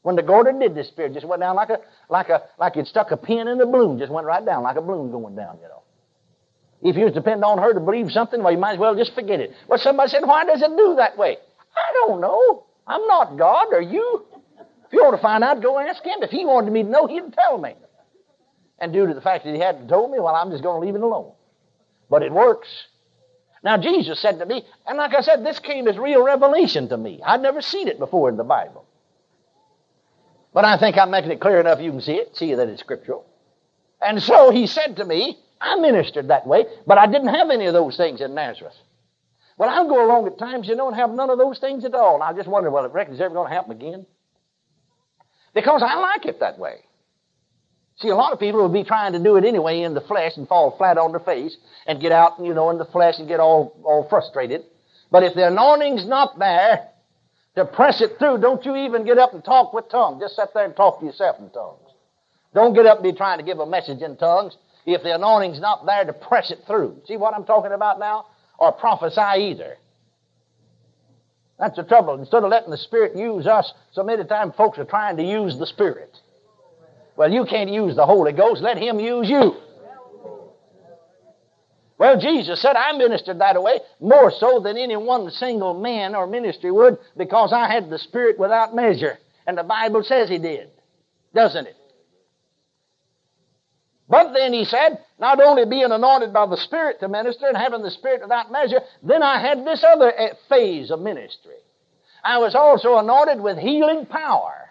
When 0.00 0.16
the 0.16 0.22
Gordon 0.22 0.58
did 0.58 0.74
this 0.74 0.88
spirit, 0.88 1.12
just 1.12 1.26
went 1.26 1.40
down 1.40 1.54
like 1.54 1.68
a 1.68 1.80
like 2.08 2.30
a 2.30 2.44
like 2.58 2.78
it 2.78 2.86
stuck 2.86 3.10
a 3.10 3.18
pin 3.18 3.46
in 3.46 3.60
a 3.60 3.66
balloon, 3.66 3.98
just 3.98 4.10
went 4.10 4.26
right 4.26 4.42
down 4.44 4.62
like 4.62 4.76
a 4.76 4.80
balloon 4.80 5.10
going 5.10 5.36
down, 5.36 5.58
you 5.60 5.68
know. 5.68 5.82
If 6.82 6.96
you 6.96 7.04
was 7.04 7.12
depending 7.12 7.44
on 7.44 7.58
her 7.58 7.74
to 7.74 7.80
believe 7.80 8.10
something, 8.10 8.42
well, 8.42 8.52
you 8.52 8.58
might 8.58 8.72
as 8.72 8.78
well 8.78 8.94
just 8.96 9.14
forget 9.14 9.40
it. 9.40 9.52
Well, 9.68 9.78
somebody 9.78 10.08
said, 10.08 10.22
why 10.24 10.46
does 10.46 10.62
it 10.62 10.70
do 10.74 10.94
that 10.96 11.18
way? 11.18 11.36
I 11.76 11.92
don't 11.92 12.22
know. 12.22 12.64
I'm 12.86 13.06
not 13.06 13.36
God, 13.36 13.74
are 13.74 13.82
you? 13.82 14.24
If 14.86 14.94
you 14.94 15.02
want 15.02 15.14
to 15.14 15.22
find 15.22 15.44
out, 15.44 15.62
go 15.62 15.78
ask 15.78 16.02
him. 16.02 16.22
If 16.22 16.30
he 16.30 16.46
wanted 16.46 16.72
me 16.72 16.84
to 16.84 16.88
know, 16.88 17.06
he'd 17.06 17.34
tell 17.34 17.58
me. 17.58 17.74
And 18.78 18.94
due 18.94 19.06
to 19.06 19.12
the 19.12 19.20
fact 19.20 19.44
that 19.44 19.54
he 19.54 19.60
hadn't 19.60 19.88
told 19.88 20.10
me, 20.10 20.18
well, 20.18 20.34
I'm 20.34 20.50
just 20.50 20.62
going 20.62 20.80
to 20.80 20.86
leave 20.86 20.96
it 20.96 21.02
alone. 21.02 21.32
But 22.10 22.22
it 22.22 22.32
works. 22.32 22.68
Now, 23.62 23.76
Jesus 23.76 24.20
said 24.20 24.38
to 24.38 24.46
me, 24.46 24.64
and 24.86 24.98
like 24.98 25.14
I 25.14 25.20
said, 25.20 25.44
this 25.44 25.58
came 25.58 25.86
as 25.86 25.96
real 25.96 26.24
revelation 26.24 26.88
to 26.88 26.96
me. 26.96 27.20
I'd 27.24 27.40
never 27.40 27.62
seen 27.62 27.88
it 27.88 27.98
before 27.98 28.28
in 28.28 28.36
the 28.36 28.44
Bible. 28.44 28.84
But 30.52 30.64
I 30.64 30.76
think 30.78 30.98
I'm 30.98 31.10
making 31.10 31.30
it 31.30 31.40
clear 31.40 31.60
enough 31.60 31.80
you 31.80 31.90
can 31.90 32.00
see 32.00 32.14
it, 32.14 32.36
see 32.36 32.54
that 32.54 32.68
it's 32.68 32.80
scriptural. 32.80 33.24
And 34.02 34.22
so 34.22 34.50
he 34.50 34.66
said 34.66 34.96
to 34.96 35.04
me, 35.04 35.38
I 35.60 35.76
ministered 35.76 36.28
that 36.28 36.46
way, 36.46 36.64
but 36.86 36.98
I 36.98 37.06
didn't 37.06 37.28
have 37.28 37.50
any 37.50 37.66
of 37.66 37.74
those 37.74 37.96
things 37.96 38.20
in 38.20 38.34
Nazareth. 38.34 38.76
Well, 39.58 39.68
I'll 39.68 39.88
go 39.88 40.04
along 40.04 40.26
at 40.26 40.38
times, 40.38 40.68
you 40.68 40.74
know, 40.74 40.88
and 40.88 40.96
have 40.96 41.10
none 41.10 41.28
of 41.28 41.36
those 41.36 41.58
things 41.58 41.84
at 41.84 41.94
all. 41.94 42.14
And 42.14 42.24
I 42.24 42.32
just 42.32 42.48
wonder, 42.48 42.70
well, 42.70 42.86
it 42.86 42.92
reckon 42.92 43.12
it's 43.12 43.22
ever 43.22 43.34
going 43.34 43.48
to 43.48 43.54
happen 43.54 43.72
again? 43.72 44.06
Because 45.52 45.82
I 45.82 45.96
like 45.96 46.24
it 46.24 46.40
that 46.40 46.58
way. 46.58 46.76
See, 48.00 48.08
a 48.08 48.14
lot 48.14 48.32
of 48.32 48.40
people 48.40 48.60
will 48.62 48.72
be 48.72 48.84
trying 48.84 49.12
to 49.12 49.18
do 49.18 49.36
it 49.36 49.44
anyway 49.44 49.82
in 49.82 49.92
the 49.92 50.00
flesh 50.00 50.36
and 50.36 50.48
fall 50.48 50.74
flat 50.78 50.96
on 50.96 51.10
their 51.12 51.20
face 51.20 51.56
and 51.86 52.00
get 52.00 52.12
out, 52.12 52.42
you 52.42 52.54
know, 52.54 52.70
in 52.70 52.78
the 52.78 52.86
flesh 52.86 53.18
and 53.18 53.28
get 53.28 53.40
all, 53.40 53.78
all 53.84 54.08
frustrated. 54.08 54.64
But 55.10 55.22
if 55.22 55.34
the 55.34 55.46
anointing's 55.46 56.06
not 56.06 56.38
there 56.38 56.88
to 57.56 57.64
press 57.66 58.00
it 58.00 58.12
through, 58.18 58.38
don't 58.38 58.64
you 58.64 58.74
even 58.76 59.04
get 59.04 59.18
up 59.18 59.34
and 59.34 59.44
talk 59.44 59.74
with 59.74 59.90
tongues. 59.90 60.22
Just 60.22 60.36
sit 60.36 60.48
there 60.54 60.64
and 60.64 60.74
talk 60.74 61.00
to 61.00 61.06
yourself 61.06 61.36
in 61.40 61.50
tongues. 61.50 61.90
Don't 62.54 62.74
get 62.74 62.86
up 62.86 62.98
and 62.98 63.04
be 63.04 63.16
trying 63.16 63.38
to 63.38 63.44
give 63.44 63.58
a 63.58 63.66
message 63.66 64.00
in 64.00 64.16
tongues 64.16 64.56
if 64.86 65.02
the 65.02 65.14
anointing's 65.14 65.60
not 65.60 65.84
there 65.84 66.04
to 66.04 66.12
press 66.14 66.50
it 66.50 66.60
through. 66.66 67.02
See 67.06 67.18
what 67.18 67.34
I'm 67.34 67.44
talking 67.44 67.72
about 67.72 67.98
now? 67.98 68.26
Or 68.58 68.72
prophesy 68.72 69.20
either. 69.20 69.76
That's 71.58 71.76
the 71.76 71.82
trouble. 71.82 72.18
Instead 72.18 72.44
of 72.44 72.50
letting 72.50 72.70
the 72.70 72.78
Spirit 72.78 73.14
use 73.14 73.46
us, 73.46 73.74
so 73.92 74.02
many 74.02 74.24
times 74.24 74.54
folks 74.56 74.78
are 74.78 74.84
trying 74.86 75.18
to 75.18 75.22
use 75.22 75.58
the 75.58 75.66
Spirit. 75.66 76.16
Well, 77.20 77.30
you 77.30 77.44
can't 77.44 77.68
use 77.68 77.96
the 77.96 78.06
Holy 78.06 78.32
Ghost. 78.32 78.62
Let 78.62 78.78
Him 78.78 78.98
use 78.98 79.28
you. 79.28 79.52
Well, 81.98 82.18
Jesus 82.18 82.62
said, 82.62 82.76
I 82.76 82.96
ministered 82.96 83.40
that 83.40 83.62
way 83.62 83.80
more 84.00 84.30
so 84.30 84.58
than 84.60 84.78
any 84.78 84.96
one 84.96 85.30
single 85.30 85.78
man 85.78 86.14
or 86.14 86.26
ministry 86.26 86.70
would 86.70 86.96
because 87.18 87.52
I 87.52 87.70
had 87.70 87.90
the 87.90 87.98
Spirit 87.98 88.38
without 88.38 88.74
measure. 88.74 89.18
And 89.46 89.58
the 89.58 89.62
Bible 89.62 90.02
says 90.02 90.30
He 90.30 90.38
did, 90.38 90.70
doesn't 91.34 91.66
it? 91.66 91.76
But 94.08 94.32
then 94.32 94.54
he 94.54 94.64
said, 94.64 95.04
not 95.18 95.42
only 95.42 95.66
being 95.66 95.92
anointed 95.92 96.32
by 96.32 96.46
the 96.46 96.56
Spirit 96.56 97.00
to 97.00 97.08
minister 97.08 97.48
and 97.48 97.56
having 97.56 97.82
the 97.82 97.90
Spirit 97.90 98.22
without 98.22 98.50
measure, 98.50 98.80
then 99.02 99.22
I 99.22 99.46
had 99.46 99.66
this 99.66 99.84
other 99.84 100.10
eh, 100.10 100.32
phase 100.48 100.90
of 100.90 101.00
ministry. 101.00 101.58
I 102.24 102.38
was 102.38 102.54
also 102.54 102.96
anointed 102.96 103.42
with 103.42 103.58
healing 103.58 104.06
power. 104.06 104.69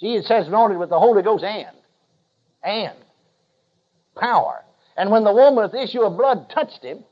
Jesus 0.00 0.28
says 0.28 0.46
anointed 0.46 0.78
with 0.78 0.90
the 0.90 0.98
Holy 0.98 1.22
Ghost 1.22 1.44
and, 1.44 1.76
and 2.62 2.96
power. 4.16 4.64
And 4.96 5.10
when 5.10 5.24
the 5.24 5.32
woman 5.32 5.62
with 5.64 5.72
the 5.72 5.82
issue 5.82 6.02
of 6.02 6.16
blood 6.16 6.50
touched 6.50 6.82
him, 6.82 7.04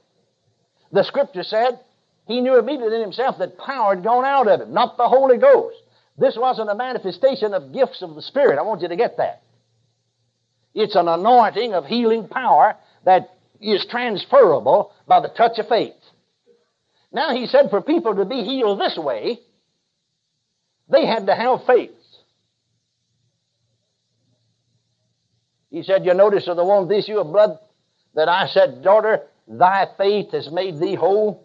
the 0.93 1.05
scripture 1.05 1.43
said 1.43 1.81
he 2.27 2.41
knew 2.41 2.59
immediately 2.59 2.97
in 2.97 3.03
himself 3.03 3.39
that 3.39 3.59
power 3.59 3.95
had 3.95 4.05
gone 4.05 4.25
out 4.25 4.49
of 4.49 4.61
him, 4.61 4.73
not 4.73 4.97
the 4.97 5.09
Holy 5.09 5.39
Ghost. 5.39 5.77
This 6.19 6.37
wasn't 6.37 6.71
a 6.71 6.75
manifestation 6.75 7.55
of 7.55 7.73
gifts 7.73 8.03
of 8.03 8.15
the 8.15 8.23
Spirit. 8.23 8.59
I 8.59 8.63
want 8.63 8.83
you 8.83 8.89
to 8.89 8.97
get 8.97 9.19
that. 9.19 9.43
It's 10.75 10.97
an 10.97 11.09
anointing 11.09 11.75
of 11.75 11.87
healing 11.87 12.29
power 12.29 12.77
that 13.05 13.31
is 13.61 13.87
transferable 13.87 14.93
by 15.07 15.21
the 15.21 15.29
touch 15.29 15.59
of 15.59 15.69
faith. 15.69 15.95
Now, 17.13 17.35
he 17.35 17.47
said 17.47 17.71
for 17.71 17.81
people 17.81 18.17
to 18.17 18.25
be 18.25 18.43
healed 18.43 18.81
this 18.81 18.99
way, 18.99 19.39
they 20.89 21.07
had 21.07 21.27
to 21.27 21.35
have 21.35 21.65
faith. 21.67 21.93
He 25.77 25.83
said, 25.83 26.07
You 26.07 26.15
notice 26.15 26.49
of 26.49 26.57
the 26.57 26.65
one 26.65 26.81
with 26.81 26.89
the 26.89 26.97
issue 26.97 27.19
of 27.19 27.27
blood 27.27 27.59
that 28.15 28.31
I 28.31 28.47
said, 28.47 28.83
Daughter, 28.83 29.25
thy 29.47 29.87
faith 29.99 30.33
has 30.33 30.51
made 30.51 30.79
thee 30.79 30.95
whole? 30.95 31.45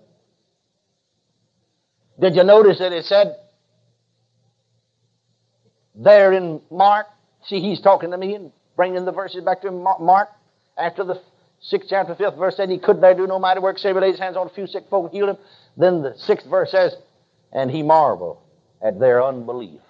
Did 2.17 2.37
you 2.37 2.45
notice 2.45 2.79
that 2.79 2.93
it 2.93 3.03
said 3.03 3.35
there 5.95 6.31
in 6.31 6.61
Mark? 6.71 7.07
See, 7.43 7.59
he's 7.59 7.81
talking 7.81 8.11
to 8.11 8.17
me 8.17 8.35
and 8.35 8.53
bringing 8.77 9.03
the 9.03 9.11
verses 9.11 9.43
back 9.43 9.63
to 9.63 9.71
Mark 9.71 10.29
after 10.77 11.03
the 11.03 11.21
sixth 11.59 11.89
chapter, 11.89 12.15
fifth 12.15 12.37
verse 12.37 12.55
said 12.55 12.69
he 12.69 12.79
could 12.79 13.01
there 13.01 13.13
do 13.13 13.27
no 13.27 13.37
mighty 13.37 13.59
work 13.59 13.79
save 13.79 13.97
lay 13.97 14.11
his 14.11 14.19
hands 14.19 14.37
on 14.37 14.47
a 14.47 14.49
few 14.51 14.65
sick 14.65 14.85
folk 14.89 15.07
and 15.07 15.13
heal 15.13 15.27
them. 15.27 15.37
Then 15.75 16.03
the 16.03 16.15
sixth 16.17 16.47
verse 16.47 16.71
says, 16.71 16.95
and 17.51 17.69
he 17.69 17.83
marveled 17.83 18.37
at 18.81 18.97
their 18.97 19.21
unbelief. 19.21 19.81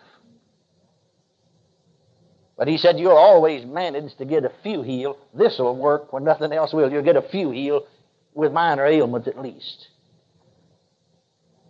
But 2.61 2.67
he 2.67 2.77
said, 2.77 2.99
You'll 2.99 3.17
always 3.17 3.65
manage 3.65 4.15
to 4.17 4.25
get 4.25 4.45
a 4.45 4.51
few 4.61 4.83
healed. 4.83 5.17
This 5.33 5.57
will 5.57 5.75
work 5.75 6.13
when 6.13 6.23
nothing 6.23 6.53
else 6.53 6.71
will. 6.71 6.91
You'll 6.91 7.01
get 7.01 7.15
a 7.15 7.23
few 7.23 7.49
healed 7.49 7.87
with 8.35 8.51
minor 8.51 8.85
ailments 8.85 9.27
at 9.27 9.41
least. 9.41 9.87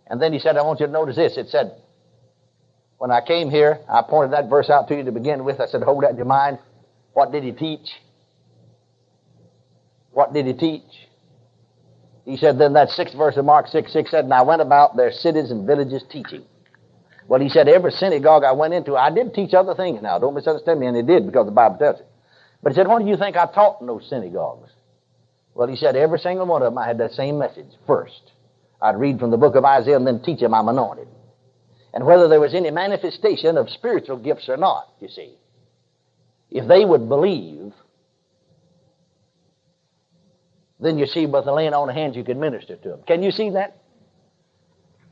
And 0.06 0.20
then 0.20 0.34
he 0.34 0.38
said, 0.38 0.58
I 0.58 0.62
want 0.62 0.80
you 0.80 0.86
to 0.86 0.92
notice 0.92 1.16
this. 1.16 1.38
It 1.38 1.48
said, 1.48 1.80
When 2.98 3.10
I 3.10 3.22
came 3.22 3.48
here, 3.48 3.78
I 3.88 4.02
pointed 4.02 4.34
that 4.34 4.50
verse 4.50 4.68
out 4.68 4.86
to 4.88 4.94
you 4.94 5.04
to 5.04 5.12
begin 5.12 5.44
with. 5.44 5.60
I 5.60 5.66
said, 5.66 5.82
Hold 5.82 6.04
that 6.04 6.10
in 6.10 6.16
your 6.18 6.26
mind. 6.26 6.58
What 7.14 7.32
did 7.32 7.42
he 7.42 7.52
teach? 7.52 7.88
What 10.10 10.34
did 10.34 10.44
he 10.44 10.52
teach? 10.52 11.08
He 12.26 12.36
said, 12.36 12.58
then 12.58 12.74
that 12.74 12.90
sixth 12.90 13.16
verse 13.16 13.38
of 13.38 13.46
Mark 13.46 13.68
6 13.68 13.90
6 13.90 14.10
said, 14.10 14.24
And 14.24 14.34
I 14.34 14.42
went 14.42 14.60
about 14.60 14.98
their 14.98 15.10
cities 15.10 15.50
and 15.50 15.66
villages 15.66 16.04
teaching. 16.10 16.44
Well, 17.28 17.40
he 17.40 17.48
said, 17.48 17.68
every 17.68 17.92
synagogue 17.92 18.44
I 18.44 18.52
went 18.52 18.74
into, 18.74 18.96
I 18.96 19.10
did 19.10 19.34
teach 19.34 19.54
other 19.54 19.74
things 19.74 20.02
now. 20.02 20.18
Don't 20.18 20.34
misunderstand 20.34 20.80
me. 20.80 20.86
And 20.86 20.96
he 20.96 21.02
did 21.02 21.26
because 21.26 21.46
the 21.46 21.52
Bible 21.52 21.76
tells 21.78 22.00
it. 22.00 22.06
But 22.62 22.72
he 22.72 22.76
said, 22.76 22.88
what 22.88 23.02
do 23.02 23.08
you 23.08 23.16
think 23.16 23.36
I 23.36 23.46
taught 23.46 23.80
in 23.80 23.86
those 23.86 24.08
synagogues? 24.08 24.70
Well, 25.54 25.68
he 25.68 25.76
said, 25.76 25.96
every 25.96 26.18
single 26.18 26.46
one 26.46 26.62
of 26.62 26.72
them, 26.72 26.78
I 26.78 26.86
had 26.86 26.98
that 26.98 27.12
same 27.12 27.38
message 27.38 27.66
first. 27.86 28.32
I'd 28.80 28.98
read 28.98 29.18
from 29.18 29.30
the 29.30 29.36
book 29.36 29.54
of 29.54 29.64
Isaiah 29.64 29.96
and 29.96 30.06
then 30.06 30.22
teach 30.22 30.40
them 30.40 30.54
I'm 30.54 30.68
anointed. 30.68 31.08
And 31.94 32.06
whether 32.06 32.28
there 32.28 32.40
was 32.40 32.54
any 32.54 32.70
manifestation 32.70 33.58
of 33.58 33.68
spiritual 33.70 34.16
gifts 34.16 34.48
or 34.48 34.56
not, 34.56 34.88
you 35.00 35.08
see. 35.08 35.34
If 36.50 36.66
they 36.66 36.84
would 36.84 37.08
believe, 37.08 37.72
then 40.80 40.98
you 40.98 41.06
see 41.06 41.26
with 41.26 41.44
the 41.44 41.52
laying 41.52 41.74
on 41.74 41.88
of 41.88 41.94
hands 41.94 42.16
you 42.16 42.24
can 42.24 42.40
minister 42.40 42.76
to 42.76 42.88
them. 42.88 43.02
Can 43.06 43.22
you 43.22 43.30
see 43.30 43.50
that? 43.50 43.76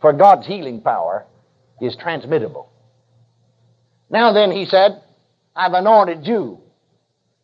For 0.00 0.12
God's 0.12 0.46
healing 0.46 0.80
power 0.80 1.26
is 1.80 1.96
transmittable. 1.96 2.70
Now 4.10 4.32
then, 4.32 4.50
he 4.50 4.66
said, 4.66 5.02
I've 5.54 5.72
anointed 5.72 6.26
you 6.26 6.60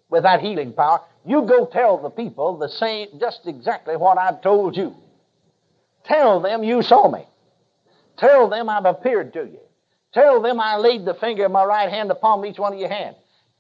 with 0.09 0.25
that 0.25 0.41
healing 0.41 0.73
power. 0.73 1.01
You 1.25 1.43
go 1.43 1.67
tell 1.67 1.99
the 1.99 2.11
people 2.11 2.57
the 2.57 2.69
same, 2.69 3.09
just 3.19 3.41
exactly 3.47 3.97
what 3.97 4.19
I've 4.19 4.43
told 4.43 4.77
you. 4.77 4.95
Tell 6.05 6.41
them 6.41 6.63
you 6.63 6.83
saw 6.83 7.11
me. 7.11 7.27
Tell 8.17 8.49
them 8.49 8.69
I've 8.69 8.85
appeared 8.85 9.33
to 9.35 9.41
you. 9.41 9.61
Tell 10.15 10.41
them 10.41 10.61
I 10.61 10.77
laid 10.77 11.05
the 11.05 11.15
finger 11.15 11.47
of 11.47 11.53
my 11.53 11.65
right 11.65 11.91
hand 11.91 12.11
upon 12.11 12.45
each 12.47 12.59
one 12.59 12.73
of 12.73 12.79
your 12.79 12.89
hands. 12.89 13.17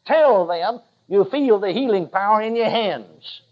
Tell 0.06 0.46
them 0.46 0.80
you 1.08 1.24
feel 1.24 1.58
the 1.58 1.72
healing 1.72 2.08
power 2.08 2.40
in 2.40 2.56
your 2.56 2.70
hands. 2.70 3.42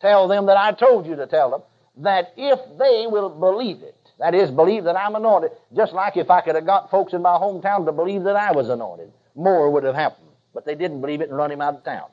Tell 0.00 0.28
them 0.28 0.46
that 0.46 0.56
I 0.56 0.72
told 0.72 1.06
you 1.06 1.16
to 1.16 1.26
tell 1.26 1.50
them 1.50 1.62
that 1.98 2.32
if 2.36 2.58
they 2.78 3.06
will 3.06 3.28
believe 3.28 3.82
it, 3.82 3.99
that 4.20 4.34
is, 4.34 4.50
believe 4.50 4.84
that 4.84 4.96
I'm 4.96 5.16
anointed, 5.16 5.52
just 5.74 5.94
like 5.94 6.18
if 6.18 6.30
I 6.30 6.42
could 6.42 6.54
have 6.54 6.66
got 6.66 6.90
folks 6.90 7.14
in 7.14 7.22
my 7.22 7.30
hometown 7.30 7.86
to 7.86 7.92
believe 7.92 8.22
that 8.24 8.36
I 8.36 8.52
was 8.52 8.68
anointed, 8.68 9.10
more 9.34 9.70
would 9.70 9.82
have 9.82 9.94
happened. 9.94 10.28
But 10.52 10.66
they 10.66 10.74
didn't 10.74 11.00
believe 11.00 11.22
it 11.22 11.30
and 11.30 11.36
run 11.36 11.50
him 11.50 11.62
out 11.62 11.74
of 11.74 11.84
town. 11.84 12.08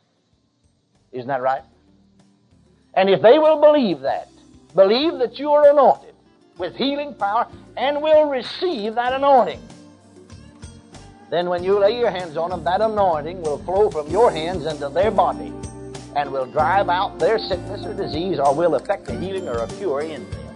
Isn't 1.12 1.28
that 1.28 1.42
right? 1.42 1.64
And 2.94 3.10
if 3.10 3.22
they 3.22 3.40
will 3.40 3.60
believe 3.60 4.00
that, 4.02 4.30
believe 4.74 5.20
that 5.20 5.38
you 5.38 5.52
are 5.52 5.70
anointed 5.70 6.16
with 6.58 6.76
healing 6.78 7.14
power 7.14 7.48
and 7.76 8.02
will 8.02 8.30
receive 8.30 8.96
that 8.96 9.12
anointing, 9.12 9.62
then 11.30 11.50
when 11.50 11.62
you 11.62 11.78
lay 11.78 12.00
your 12.00 12.10
hands 12.10 12.38
on 12.38 12.52
them, 12.52 12.64
that 12.64 12.80
anointing 12.80 13.42
will 13.42 13.58
flow 13.66 13.90
from 13.90 14.08
your 14.08 14.32
hands 14.32 14.66
into 14.66 14.88
their 14.88 15.12
body 15.12 15.52
and 16.16 16.32
will 16.32 16.46
drive 16.46 16.88
out 16.88 17.20
their 17.20 17.38
sickness 17.38 17.86
or 17.86 17.94
disease 17.94 18.40
or 18.40 18.56
will 18.56 18.76
effect 18.76 19.10
a 19.10 19.20
healing 19.20 19.48
or 19.50 19.58
a 19.58 19.68
cure 19.68 20.02
in 20.02 20.24
them. 20.30 20.47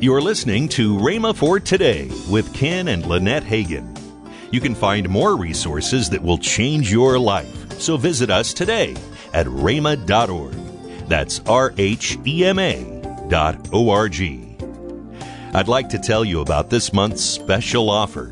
You're 0.00 0.20
listening 0.20 0.68
to 0.70 0.96
Rhema 0.96 1.34
for 1.34 1.58
Today 1.58 2.08
with 2.30 2.54
Ken 2.54 2.86
and 2.86 3.04
Lynette 3.04 3.42
Hagin. 3.42 3.98
You 4.52 4.60
can 4.60 4.76
find 4.76 5.08
more 5.08 5.36
resources 5.36 6.08
that 6.10 6.22
will 6.22 6.38
change 6.38 6.92
your 6.92 7.18
life. 7.18 7.80
So 7.80 7.96
visit 7.96 8.30
us 8.30 8.54
today 8.54 8.94
at 9.32 9.46
rhema.org. 9.46 10.54
That's 11.08 11.40
R 11.48 11.74
H 11.78 12.16
E 12.24 12.44
M 12.44 12.60
A 12.60 13.26
dot 13.28 13.70
O 13.72 13.90
R 13.90 14.08
G. 14.08 14.56
I'd 15.52 15.66
like 15.66 15.88
to 15.88 15.98
tell 15.98 16.24
you 16.24 16.42
about 16.42 16.70
this 16.70 16.92
month's 16.92 17.24
special 17.24 17.90
offer. 17.90 18.30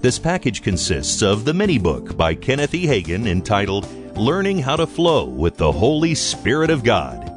This 0.00 0.16
package 0.16 0.62
consists 0.62 1.22
of 1.22 1.44
the 1.44 1.54
mini 1.54 1.78
book 1.78 2.16
by 2.16 2.36
Kenneth 2.36 2.72
E. 2.72 2.86
Hagin 2.86 3.26
entitled 3.26 3.88
Learning 4.16 4.60
How 4.60 4.76
to 4.76 4.86
Flow 4.86 5.24
with 5.24 5.56
the 5.56 5.72
Holy 5.72 6.14
Spirit 6.14 6.70
of 6.70 6.84
God. 6.84 7.29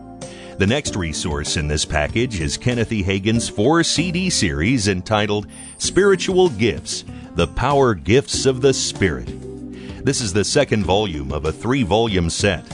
The 0.58 0.68
next 0.68 0.96
resource 0.96 1.58
in 1.58 1.68
this 1.68 1.84
package 1.84 2.40
is 2.40 2.58
Kenneth 2.58 2.92
E. 2.92 3.02
Hagin's 3.02 3.50
four 3.50 3.84
CD 3.84 4.30
series 4.30 4.88
entitled 4.88 5.48
Spiritual 5.80 6.50
Gifts 6.50 7.06
The 7.36 7.48
Power 7.48 7.96
Gifts 7.96 8.46
of 8.46 8.62
the 8.62 8.72
Spirit. 8.72 9.28
This 10.06 10.22
is 10.22 10.32
the 10.32 10.44
second 10.44 10.86
volume 10.86 11.32
of 11.32 11.46
a 11.46 11.52
three 11.52 11.82
volume 11.82 12.30
set. 12.30 12.66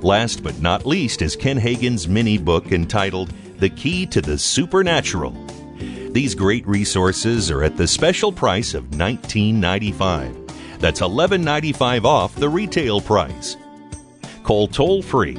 Last 0.00 0.42
but 0.42 0.60
not 0.60 0.84
least 0.84 1.22
is 1.22 1.36
Ken 1.36 1.58
Hagin's 1.58 2.08
mini 2.08 2.38
book 2.38 2.72
entitled 2.72 3.32
The 3.60 3.70
Key 3.70 4.06
to 4.06 4.20
the 4.20 4.36
Supernatural. 4.36 5.32
These 6.10 6.34
great 6.34 6.66
resources 6.66 7.52
are 7.52 7.62
at 7.62 7.76
the 7.76 7.86
special 7.86 8.32
price 8.32 8.74
of 8.74 8.86
$19.95. 8.86 10.80
That's 10.80 11.00
$11.95 11.00 12.04
off 12.04 12.34
the 12.34 12.48
retail 12.48 13.00
price. 13.00 13.56
Call 14.42 14.66
toll 14.66 15.02
free 15.02 15.38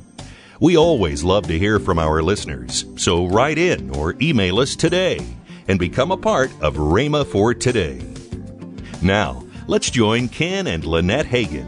We 0.61 0.77
always 0.77 1.23
love 1.23 1.47
to 1.47 1.57
hear 1.57 1.79
from 1.79 1.97
our 1.97 2.21
listeners, 2.21 2.85
so 2.95 3.25
write 3.25 3.57
in 3.57 3.95
or 3.95 4.15
email 4.21 4.59
us 4.59 4.75
today 4.75 5.19
and 5.67 5.79
become 5.79 6.11
a 6.11 6.17
part 6.17 6.51
of 6.61 6.75
Rhema 6.75 7.25
for 7.25 7.55
Today. 7.55 7.99
Now, 9.01 9.43
let's 9.65 9.89
join 9.89 10.29
Ken 10.29 10.67
and 10.67 10.85
Lynette 10.85 11.25
Hagin. 11.25 11.65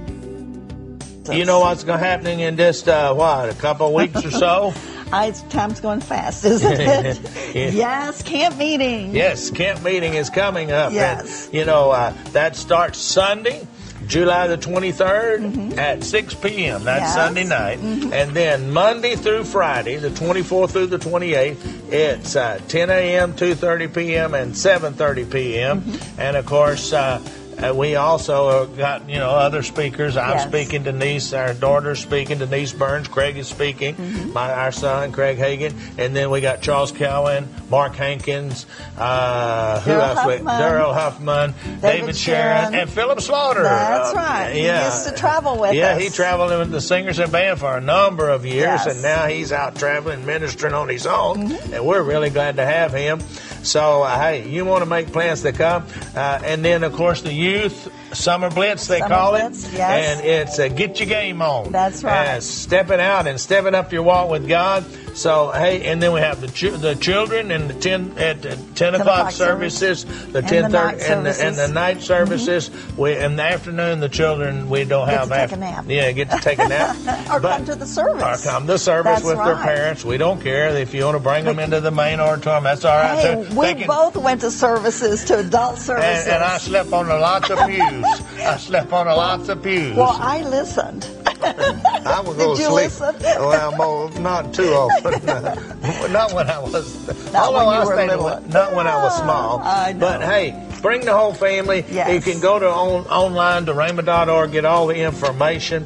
You 1.33 1.43
know 1.43 1.61
what's 1.61 1.83
going 1.83 2.01
happening 2.01 2.41
in 2.41 2.55
just 2.55 2.87
uh, 2.87 3.15
what 3.15 3.49
a 3.49 3.55
couple 3.55 3.87
of 3.87 3.93
weeks 3.93 4.23
or 4.23 4.29
so? 4.29 4.75
I, 5.11 5.31
time's 5.49 5.79
going 5.79 6.01
fast, 6.01 6.45
isn't 6.45 6.79
it? 6.79 7.19
Yeah. 7.53 7.69
Yes, 7.69 8.23
camp 8.23 8.57
meeting. 8.57 9.15
yes, 9.15 9.51
camp 9.51 9.83
meeting 9.83 10.15
is 10.15 10.31
coming 10.31 10.71
up. 10.71 10.91
Yes. 10.91 11.45
And, 11.45 11.53
you 11.55 11.65
know 11.65 11.91
uh, 11.91 12.13
that 12.31 12.55
starts 12.55 12.99
Sunday. 12.99 13.67
July 14.13 14.45
the 14.45 14.57
23rd 14.59 15.75
at 15.77 16.03
6 16.03 16.35
p.m. 16.35 16.83
That's 16.83 16.93
Mm-hmm. 16.93 17.03
Yes. 17.03 17.15
Sunday 17.15 17.43
night. 17.45 17.79
And 18.13 18.31
then 18.35 18.71
Monday 18.71 19.15
through 19.15 19.43
Friday, 19.43 19.95
the 19.97 20.09
24th 20.09 20.69
through 20.69 20.85
the 20.87 20.99
28th, 20.99 21.91
it's 21.91 22.35
uh, 22.35 22.59
10 22.67 22.91
a.m., 22.91 23.33
2.30 23.33 23.93
p.m., 23.95 24.35
and 24.35 24.53
7.30 24.53 25.31
p.m. 25.31 25.81
Mm-hmm. 25.81 26.19
And, 26.21 26.37
of 26.37 26.45
course, 26.45 26.93
uh, 26.93 27.19
uh, 27.61 27.73
we 27.73 27.95
also 27.95 28.67
got, 28.67 29.09
you 29.09 29.17
know, 29.17 29.29
other 29.31 29.63
speakers. 29.63 30.15
I'm 30.17 30.37
Yes. 30.37 30.47
speaking 30.47 30.83
Denise, 30.83 31.33
our 31.33 31.53
daughter's 31.53 31.99
speaking, 31.99 32.37
Denise 32.39 32.73
Burns, 32.73 33.07
Craig 33.07 33.37
is 33.37 33.47
speaking, 33.47 33.95
Mm-hmm. 33.95 34.33
my 34.33 34.51
our 34.53 34.71
son, 34.71 35.11
Craig 35.11 35.37
Hagin, 35.37 35.73
and 35.97 36.15
then 36.15 36.29
we 36.29 36.41
got 36.41 36.61
Charles 36.61 36.91
Cowan, 36.91 37.47
Mark 37.69 37.95
Hankins, 37.95 38.65
uh, 38.97 39.79
who 39.81 39.91
Daryl 39.91 39.99
else? 40.15 40.25
we- 40.27 40.33
Huffman. 40.33 40.61
Daryl 40.61 40.93
Huffman, 40.93 41.53
David, 41.81 42.15
Sharon, 42.15 42.61
Sharon. 42.71 42.75
and 42.75 42.89
Philip 42.89 43.21
Slaughter. 43.21 43.63
That's 43.63 44.11
Uh, 44.13 44.17
right. 44.17 44.49
He 44.53 44.65
Yeah. 44.65 44.85
used 44.85 45.07
to 45.07 45.13
travel 45.13 45.57
with 45.57 45.73
yeah, 45.73 45.95
us. 45.95 46.01
he 46.01 46.09
traveled 46.09 46.51
with 46.57 46.71
the 46.71 46.81
singers 46.81 47.19
and 47.19 47.31
band 47.31 47.59
for 47.59 47.75
a 47.77 47.81
number 47.81 48.29
of 48.29 48.45
years, 48.45 48.81
Yes. 48.83 48.87
and 48.87 49.01
now 49.01 49.27
he's 49.27 49.51
out 49.51 49.75
traveling, 49.75 50.25
ministering 50.25 50.73
on 50.73 50.89
his 50.89 51.05
own, 51.07 51.49
Mm-hmm. 51.49 51.73
and 51.73 51.85
we're 51.85 52.01
really 52.03 52.29
glad 52.29 52.57
to 52.57 52.65
have 52.65 52.93
him. 52.93 53.19
So, 53.63 54.03
uh, 54.03 54.19
hey, 54.19 54.47
you 54.47 54.65
want 54.65 54.83
to 54.83 54.89
make 54.89 55.11
plans 55.11 55.41
to 55.43 55.51
come, 55.53 55.85
uh, 56.15 56.39
and 56.43 56.63
then 56.63 56.83
of 56.83 56.93
course 56.93 57.21
the 57.21 57.33
youth 57.33 57.91
summer 58.13 58.49
blitz 58.49 58.87
they 58.87 58.99
Summer 58.99 59.15
call 59.15 59.31
Blitz, 59.31 59.65
it, 59.67 59.73
yes. 59.73 60.17
and 60.19 60.25
it's 60.25 60.59
uh, 60.59 60.67
get 60.67 60.99
your 60.99 61.09
game 61.09 61.41
on. 61.41 61.71
That's 61.71 62.03
right. 62.03 62.27
Uh, 62.27 62.39
stepping 62.41 62.99
out 62.99 63.25
and 63.27 63.39
stepping 63.39 63.73
up 63.73 63.91
your 63.91 64.03
walk 64.03 64.29
with 64.29 64.47
God. 64.47 64.85
So 65.13 65.51
hey, 65.51 65.83
and 65.83 66.01
then 66.01 66.11
we 66.11 66.21
have 66.21 66.41
the 66.41 66.47
ch- 66.47 66.71
the 66.79 66.95
children 66.95 67.51
and 67.51 67.69
the 67.69 67.75
ten 67.75 68.17
at 68.17 68.41
the 68.41 68.55
ten, 68.73 68.95
o'clock 68.95 69.29
o'clock 69.29 69.31
service. 69.31 69.77
services, 69.77 70.31
the 70.31 70.39
And 70.39 70.47
ten 70.47 70.63
the 70.71 70.77
thirty, 70.77 70.97
night 70.97 71.09
and 71.09 71.25
the 71.25 71.29
and 71.29 71.29
the 71.29 71.33
services. 71.33 71.63
Mm-hmm. 71.65 71.73
night 71.73 72.01
services. 72.01 72.71
We 72.97 73.15
in 73.17 73.35
the 73.35 73.43
afternoon 73.43 73.99
the 73.99 74.09
children 74.09 74.69
we 74.69 74.85
don't 74.85 75.07
Get 75.07 75.17
have 75.19 75.29
to 75.29 75.35
take 75.35 75.51
a 75.51 75.57
nap. 75.57 75.85
Yeah, 75.87 76.11
get 76.13 76.31
to 76.31 76.37
take 76.39 76.57
a 76.59 76.67
nap. 76.67 76.95
Or 77.31 77.39
But- 77.39 77.57
come 77.57 77.65
to 77.65 77.75
the 77.75 77.85
service. 77.85 78.45
Or 78.45 78.49
come 78.49 78.65
to 78.67 78.77
service 78.79 79.21
That's 79.21 79.25
with 79.25 79.37
their 79.45 79.55
parents. 79.55 80.03
We 80.03 80.17
don't 80.17 80.41
care 80.41 80.69
if 80.75 80.93
you 80.95 81.05
want 81.05 81.15
to 81.15 81.19
bring 81.19 81.45
them 81.45 81.59
into 81.59 81.79
the 81.79 81.91
main 81.91 82.19
auditorium. 82.19 82.63
That's 82.63 82.83
all 82.83 82.97
right. 82.97 83.19
Hey, 83.19 83.47
too. 83.49 83.55
we 83.55 83.73
can- 83.75 83.87
both 83.87 84.17
went 84.17 84.41
to 84.41 84.49
services, 84.51 85.23
to 85.25 85.39
adult 85.39 85.77
services. 85.77 86.25
and, 86.25 86.35
and 86.35 86.43
I 86.43 86.57
slept 86.57 86.91
on 86.91 87.07
a 87.09 87.17
lots 87.17 87.49
of 87.51 87.59
pews. 87.67 88.05
I 88.39 88.57
slept 88.57 88.91
on 88.91 89.07
a 89.07 89.15
lots 89.15 89.47
of 89.49 89.61
pews. 89.61 89.95
well, 89.95 90.17
I 90.19 90.41
listened. 90.41 91.07
I 91.43 92.21
would 92.25 92.37
go 92.37 92.55
Did 92.55 92.57
to 92.57 92.61
you 92.63 92.69
sleep. 92.69 93.01
listen? 93.01 93.15
Well, 93.43 93.71
mo- 93.75 94.07
not 94.19 94.53
too 94.53 94.69
often. 94.73 95.29
Uh, 95.29 96.07
not 96.11 96.33
when 96.33 96.49
I 96.49 96.59
was. 96.59 97.07
Not 97.33 97.35
although 97.47 97.65
when 97.67 97.75
you 97.75 97.81
I 97.81 97.85
were 97.85 97.93
stayed 97.93 98.07
little. 98.09 98.27
away- 98.29 98.43
Not 98.49 98.73
when 98.75 98.87
I 98.87 99.03
was 99.03 99.13
ah, 99.15 99.23
small. 99.23 99.59
I 99.63 99.91
know. 99.93 99.99
But 99.99 100.21
hey, 100.21 100.69
bring 100.81 101.01
the 101.05 101.13
whole 101.13 101.33
family. 101.33 101.83
Yes. 101.91 102.13
You 102.25 102.31
can 102.33 102.41
go 102.41 102.59
to 102.59 102.67
on, 102.69 103.05
online 103.07 103.65
to 103.65 103.73
rhema.org, 103.73 104.51
get 104.51 104.65
all 104.65 104.87
the 104.87 104.95
information. 104.95 105.85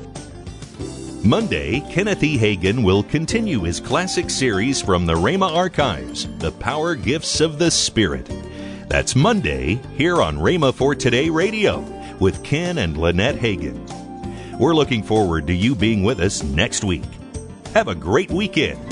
Monday, 1.24 1.82
Kenneth 1.92 2.24
E. 2.24 2.38
Hagin 2.38 2.84
will 2.84 3.04
continue 3.04 3.62
his 3.64 3.80
classic 3.80 4.30
series 4.30 4.82
from 4.82 5.06
the 5.06 5.14
Rhema 5.16 5.52
Archives, 5.54 6.28
The 6.38 6.52
Power 6.54 6.96
Gifts 6.96 7.42
of 7.42 7.60
the 7.60 7.70
Spirit. 7.72 8.30
That's 8.88 9.16
Monday 9.16 9.82
here 9.98 10.22
on 10.22 10.38
Rhema 10.38 10.74
for 10.74 10.96
Today 10.96 11.30
Radio 11.30 11.80
with 12.20 12.42
Ken 12.44 12.78
and 12.78 12.98
Lynette 12.98 13.36
Hagin. 13.36 13.86
We're 14.60 14.74
looking 14.74 15.04
forward 15.04 15.46
to 15.48 15.54
you 15.54 15.76
being 15.76 16.02
with 16.04 16.20
us 16.20 16.42
next 16.42 16.84
week. 16.84 17.04
Have 17.76 17.90
a 17.90 17.96
great 17.96 18.32
weekend. 18.32 18.87